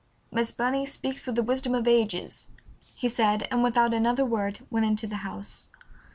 [0.31, 2.47] "Miss Burney speaks with the wisdom of ages,"
[2.95, 5.69] he said, and without another word went into the house.